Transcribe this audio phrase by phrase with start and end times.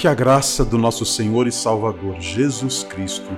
[0.00, 3.28] Que a graça do nosso Senhor e Salvador Jesus Cristo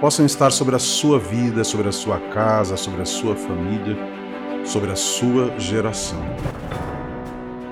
[0.00, 3.98] possam estar sobre a sua vida, sobre a sua casa, sobre a sua família,
[4.64, 6.20] sobre a sua geração.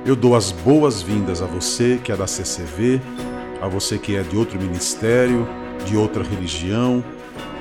[0.04, 3.00] Eu dou as boas-vindas a você que é da CCV,
[3.62, 5.46] a você que é de outro ministério,
[5.86, 7.04] de outra religião.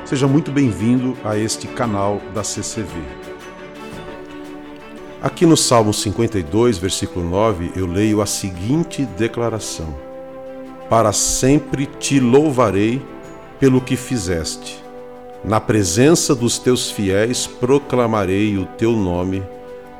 [0.03, 2.99] Seja muito bem-vindo a este canal da CCV.
[5.21, 10.08] Aqui no Salmo 52, versículo 9, eu leio a seguinte declaração:
[10.89, 13.01] Para sempre te louvarei
[13.59, 14.83] pelo que fizeste.
[15.43, 19.43] Na presença dos teus fiéis proclamarei o teu nome,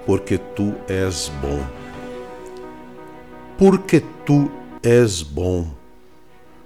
[0.05, 1.61] porque tu és bom.
[3.57, 5.67] Porque tu és bom.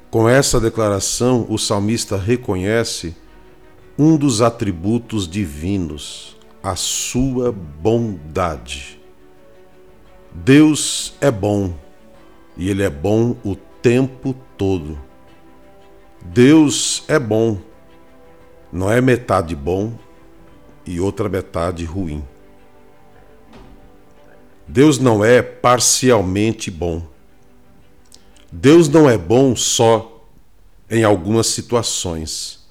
[0.09, 3.15] Com essa declaração, o salmista reconhece
[3.97, 8.99] um dos atributos divinos, a sua bondade.
[10.31, 11.73] Deus é bom
[12.57, 14.97] e Ele é bom o tempo todo.
[16.23, 17.59] Deus é bom,
[18.71, 19.93] não é metade bom
[20.85, 22.23] e outra metade ruim.
[24.65, 27.05] Deus não é parcialmente bom.
[28.49, 30.25] Deus não é bom só
[30.89, 32.65] em algumas situações.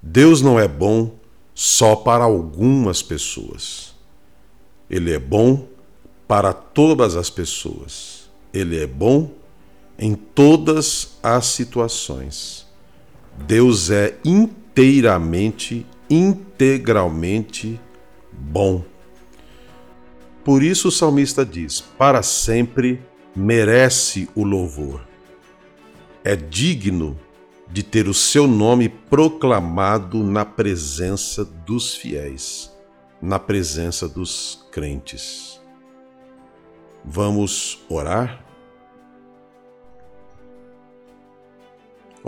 [0.00, 1.12] Deus não é bom
[1.54, 3.94] só para algumas pessoas.
[4.88, 5.66] Ele é bom
[6.26, 8.30] para todas as pessoas.
[8.54, 9.30] Ele é bom
[9.98, 12.66] em todas as situações.
[13.46, 17.80] Deus é inteiramente, integralmente
[18.32, 18.84] bom.
[20.44, 23.02] Por isso o salmista diz: para sempre
[23.34, 25.06] merece o louvor.
[26.22, 27.18] É digno
[27.68, 32.72] de ter o seu nome proclamado na presença dos fiéis,
[33.20, 35.60] na presença dos crentes.
[37.04, 38.45] Vamos orar?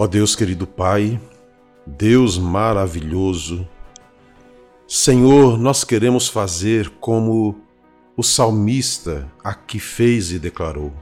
[0.01, 1.21] Ó Deus querido Pai,
[1.85, 3.67] Deus maravilhoso,
[4.87, 7.61] Senhor, nós queremos fazer como
[8.17, 10.93] o salmista aqui fez e declarou.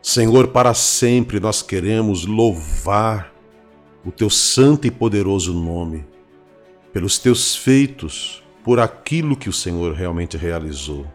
[0.00, 3.34] Senhor, para sempre nós queremos louvar
[4.02, 6.06] o teu santo e poderoso nome,
[6.94, 11.06] pelos teus feitos, por aquilo que o Senhor realmente realizou.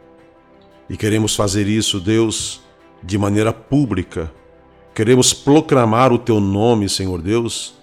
[0.87, 2.61] E queremos fazer isso, Deus,
[3.01, 4.31] de maneira pública.
[4.95, 7.73] Queremos proclamar o teu nome, Senhor Deus,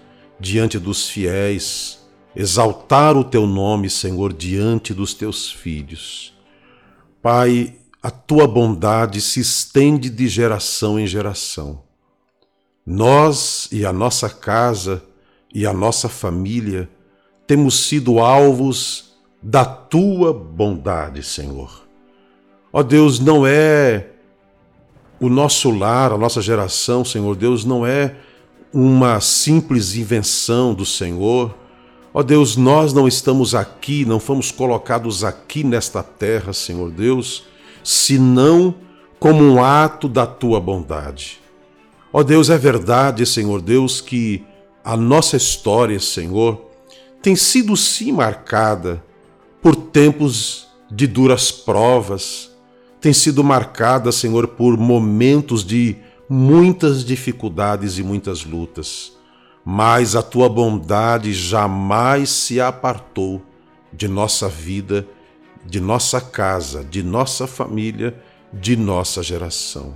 [0.40, 1.98] diante dos fiéis,
[2.34, 6.32] exaltar o teu nome, Senhor, diante dos teus filhos.
[7.20, 11.82] Pai, a tua bondade se estende de geração em geração.
[12.84, 15.02] Nós e a nossa casa
[15.54, 16.88] e a nossa família
[17.46, 19.12] temos sido alvos
[19.42, 21.86] da tua bondade, Senhor.
[22.72, 24.11] Ó Deus, não é
[25.22, 28.16] o nosso lar, a nossa geração, Senhor Deus, não é
[28.74, 31.54] uma simples invenção do Senhor.
[32.12, 37.44] Ó Deus, nós não estamos aqui, não fomos colocados aqui nesta terra, Senhor Deus,
[37.84, 38.74] senão
[39.20, 41.40] como um ato da tua bondade.
[42.12, 44.44] Ó oh Deus, é verdade, Senhor Deus, que
[44.84, 46.68] a nossa história, Senhor,
[47.22, 49.00] tem sido sim marcada
[49.62, 52.50] por tempos de duras provas,
[53.02, 55.96] tem sido marcada, Senhor, por momentos de
[56.26, 59.12] muitas dificuldades e muitas lutas.
[59.62, 63.42] Mas a tua bondade jamais se apartou
[63.92, 65.06] de nossa vida
[65.64, 68.16] de nossa casa, de nossa família,
[68.52, 69.94] de nossa geração.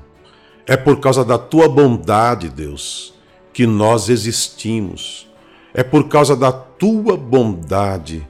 [0.66, 3.14] É por causa da tua bondade, Deus,
[3.52, 5.28] que nós existimos.
[5.74, 8.26] É por causa da tua bondade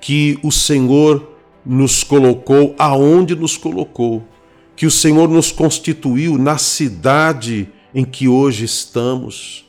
[0.00, 1.36] que o Senhor
[1.68, 4.26] nos colocou aonde nos colocou,
[4.74, 9.64] que o Senhor nos constituiu na cidade em que hoje estamos,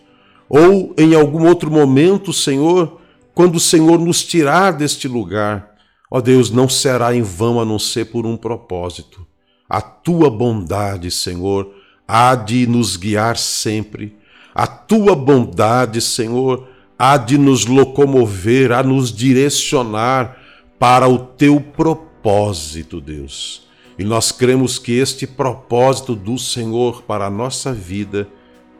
[0.47, 2.99] ou em algum outro momento, Senhor,
[3.35, 5.69] quando o Senhor nos tirar deste lugar,
[6.11, 9.25] Ó Deus, não será em vão a não ser por um propósito.
[9.69, 11.71] A tua bondade, Senhor,
[12.07, 14.17] há de nos guiar sempre.
[14.55, 20.35] A tua bondade, Senhor, há de nos locomover, a nos direcionar
[20.79, 23.67] para o teu propósito, Deus.
[23.97, 28.27] E nós cremos que este propósito do Senhor para a nossa vida,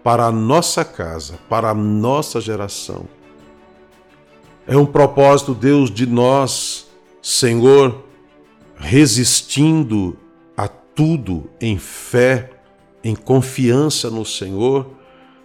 [0.01, 3.05] para a nossa casa, para a nossa geração,
[4.65, 6.89] é um propósito, Deus, de nós
[7.21, 8.05] Senhor,
[8.77, 10.17] resistindo
[10.55, 12.49] a tudo em fé,
[13.03, 14.89] em confiança no Senhor,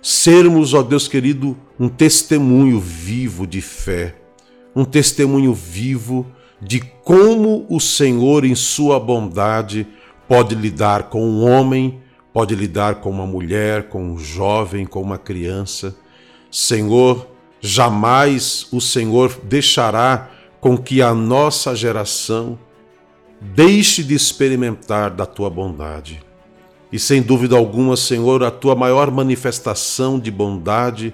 [0.00, 4.14] sermos, ó Deus querido, um testemunho vivo de fé,
[4.74, 6.26] um testemunho vivo
[6.64, 9.86] de como o Senhor, em Sua bondade,
[10.26, 12.00] pode lidar com o homem,
[12.32, 15.94] pode lidar com uma mulher, com um jovem, com uma criança.
[16.50, 17.28] Senhor,
[17.60, 22.58] jamais o Senhor deixará com que a nossa geração
[23.40, 26.22] deixe de experimentar da tua bondade.
[26.90, 31.12] E sem dúvida alguma, Senhor, a tua maior manifestação de bondade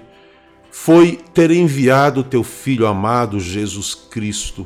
[0.71, 4.65] foi ter enviado teu filho amado Jesus Cristo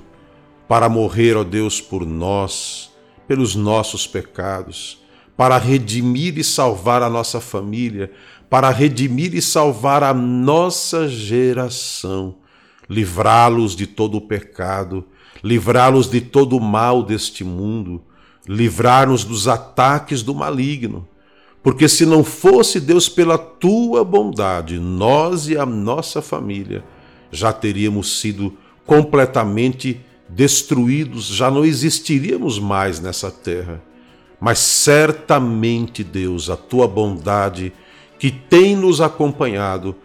[0.68, 2.92] para morrer, ó Deus, por nós,
[3.28, 5.06] pelos nossos pecados
[5.38, 8.12] para redimir e salvar a nossa família,
[8.50, 12.36] para redimir e salvar a nossa geração,
[12.90, 15.04] livrá-los de todo o pecado,
[15.44, 18.02] livrá-los de todo o mal deste mundo,
[18.48, 21.08] livrar-nos dos ataques do maligno.
[21.62, 26.84] Porque se não fosse Deus pela tua bondade, nós e a nossa família
[27.32, 33.82] já teríamos sido completamente destruídos, já não existiríamos mais nessa terra
[34.40, 37.74] mas certamente, Deus, a tua bondade
[38.20, 39.96] que tem nos acompanhado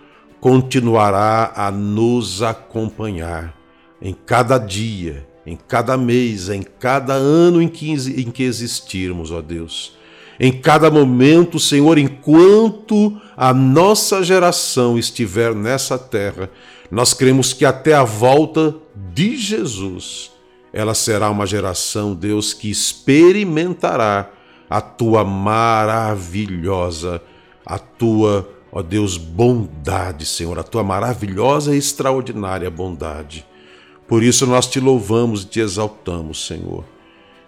[0.41, 3.55] continuará a nos acompanhar
[4.01, 9.43] em cada dia, em cada mês, em cada ano em que, em que existirmos, ó
[9.43, 9.95] Deus.
[10.39, 16.49] Em cada momento, Senhor, enquanto a nossa geração estiver nessa terra,
[16.91, 18.75] nós cremos que até a volta
[19.13, 20.33] de Jesus
[20.73, 24.31] ela será uma geração, Deus, que experimentará
[24.69, 27.21] a tua maravilhosa,
[27.67, 33.45] a tua, ó Deus, bondade, Senhor, a tua maravilhosa e extraordinária bondade.
[34.07, 36.85] Por isso nós te louvamos e te exaltamos, Senhor.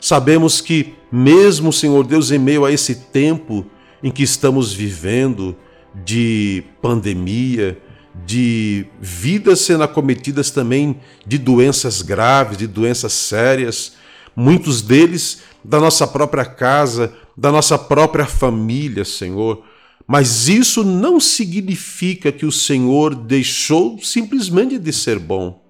[0.01, 3.65] Sabemos que, mesmo, Senhor Deus, em meio a esse tempo
[4.03, 5.57] em que estamos vivendo
[5.95, 7.79] de pandemia,
[8.27, 13.95] de vidas sendo acometidas também de doenças graves, de doenças sérias,
[14.37, 19.63] muitos deles da nossa própria casa, da nossa própria família, Senhor.
[20.07, 25.63] Mas isso não significa que o Senhor deixou simplesmente de ser bom,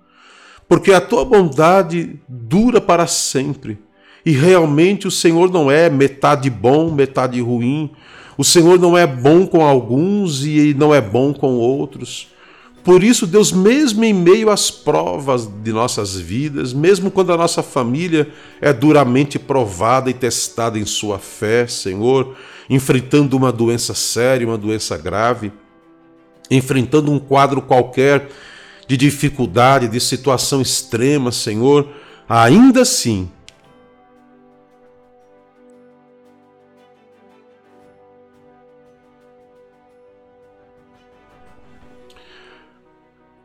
[0.69, 3.79] porque a tua bondade dura para sempre.
[4.25, 7.91] E realmente o Senhor não é metade bom, metade ruim.
[8.37, 12.29] O Senhor não é bom com alguns e não é bom com outros.
[12.85, 17.63] Por isso, Deus, mesmo em meio às provas de nossas vidas, mesmo quando a nossa
[17.63, 18.29] família
[18.61, 22.35] é duramente provada e testada em sua fé, Senhor,
[22.69, 25.53] enfrentando uma doença séria, uma doença grave,
[26.51, 28.29] enfrentando um quadro qualquer
[28.89, 31.89] de dificuldade, de situação extrema, Senhor,
[32.29, 33.31] ainda assim,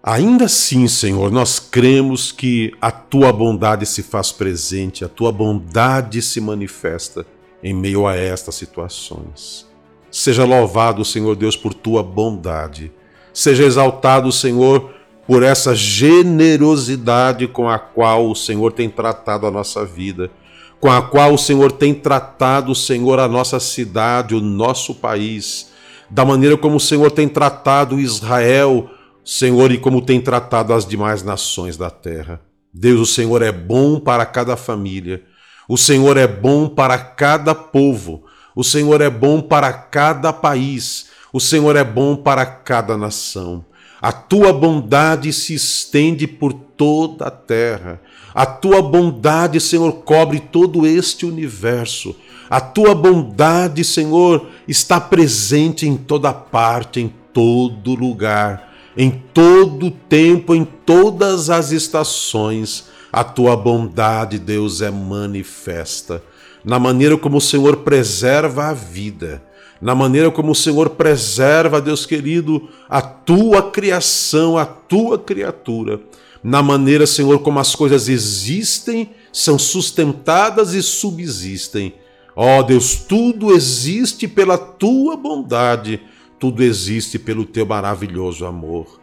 [0.10, 6.22] Ainda assim, Senhor, nós cremos que a tua bondade se faz presente, a tua bondade
[6.22, 7.26] se manifesta
[7.62, 9.68] em meio a estas situações.
[10.10, 12.90] Seja louvado, Senhor Deus, por tua bondade.
[13.34, 14.94] Seja exaltado, Senhor,
[15.28, 20.32] por essa generosidade com a qual o Senhor tem tratado a nossa vida,
[20.80, 25.70] com a qual o Senhor tem tratado, Senhor, a nossa cidade, o nosso país,
[26.10, 28.90] da maneira como o Senhor tem tratado Israel
[29.28, 32.40] Senhor, e como tem tratado as demais nações da terra.
[32.74, 35.22] Deus, o Senhor é bom para cada família,
[35.68, 38.24] o Senhor é bom para cada povo,
[38.56, 43.66] o Senhor é bom para cada país, o Senhor é bom para cada nação.
[44.02, 48.00] A tua bondade se estende por toda a terra.
[48.34, 52.16] A tua bondade, Senhor, cobre todo este universo.
[52.50, 58.67] A tua bondade, Senhor, está presente em toda parte, em todo lugar
[58.98, 66.24] em todo tempo, em todas as estações, a tua bondade, Deus, é manifesta.
[66.66, 69.44] Na maneira como o Senhor preserva a vida,
[69.80, 76.02] na maneira como o Senhor preserva, Deus querido, a tua criação, a tua criatura,
[76.44, 81.94] na maneira, Senhor, como as coisas existem, são sustentadas e subsistem.
[82.36, 86.00] Ó oh, Deus, tudo existe pela tua bondade
[86.40, 89.00] tudo existe pelo teu maravilhoso amor.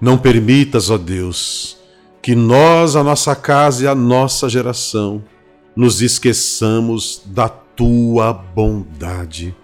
[0.00, 1.78] Não permitas, ó Deus,
[2.20, 5.22] que nós, a nossa casa e a nossa geração,
[5.76, 9.54] nos esqueçamos da tua bondade.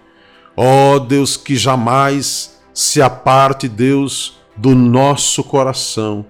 [0.55, 6.25] Ó Deus, que jamais se aparte, Deus, do nosso coração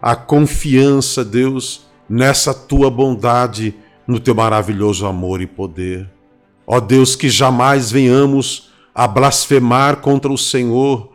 [0.00, 3.74] a confiança, Deus, nessa tua bondade,
[4.06, 6.08] no teu maravilhoso amor e poder.
[6.66, 8.69] Ó Deus, que jamais venhamos
[9.00, 11.12] a blasfemar contra o Senhor.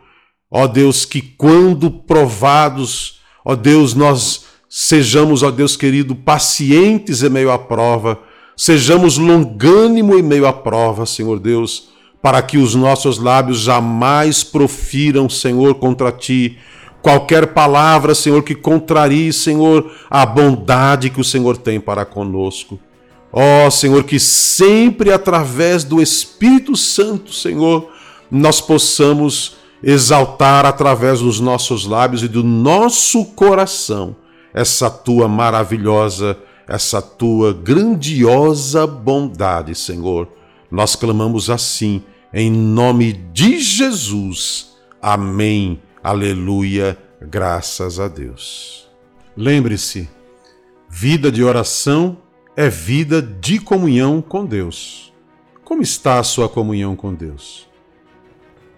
[0.50, 7.50] Ó Deus, que quando provados, ó Deus, nós sejamos, ó Deus querido, pacientes em meio
[7.50, 8.18] à prova,
[8.56, 11.90] Sejamos longânimo em meio à prova, Senhor Deus,
[12.22, 16.56] para que os nossos lábios jamais profiram, Senhor, contra ti
[17.02, 22.80] qualquer palavra, Senhor, que contrarie, Senhor, a bondade que o Senhor tem para conosco.
[23.38, 27.92] Ó oh, Senhor, que sempre através do Espírito Santo, Senhor,
[28.30, 34.16] nós possamos exaltar através dos nossos lábios e do nosso coração
[34.54, 40.28] essa tua maravilhosa, essa tua grandiosa bondade, Senhor.
[40.70, 42.02] Nós clamamos assim,
[42.32, 44.78] em nome de Jesus.
[45.02, 45.82] Amém.
[46.02, 46.96] Aleluia.
[47.20, 48.88] Graças a Deus.
[49.36, 50.08] Lembre-se,
[50.88, 52.16] vida de oração
[52.56, 55.12] é vida de comunhão com Deus.
[55.62, 57.68] Como está a sua comunhão com Deus?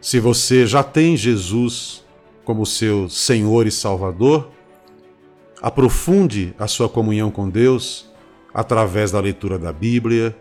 [0.01, 2.05] Se você já tem Jesus
[2.45, 4.51] como seu Senhor e Salvador,
[5.63, 8.11] aprofunde a sua comunhão com Deus
[8.53, 10.37] através da leitura da Bíblia,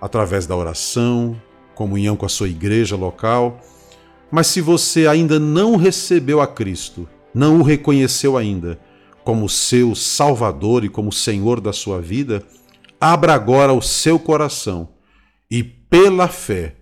[0.00, 1.40] através da oração,
[1.74, 3.58] comunhão com a sua igreja local.
[4.30, 8.78] Mas se você ainda não recebeu a Cristo, não o reconheceu ainda
[9.24, 12.44] como seu Salvador e como Senhor da sua vida,
[13.00, 14.88] abra agora o seu coração
[15.50, 16.76] e, pela fé,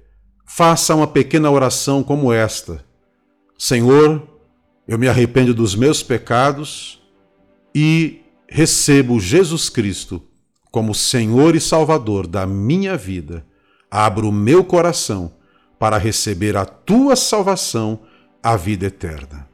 [0.45, 2.85] faça uma pequena oração como esta:
[3.59, 4.27] Senhor,
[4.87, 7.03] eu me arrependo dos meus pecados
[7.75, 10.23] e recebo Jesus Cristo
[10.71, 13.47] como Senhor e Salvador da minha vida.
[13.91, 15.33] Abro o meu coração
[15.79, 18.01] para receber a tua salvação,
[18.43, 19.49] a vida eterna.